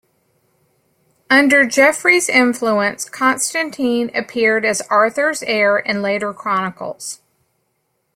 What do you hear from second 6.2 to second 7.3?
chronicles.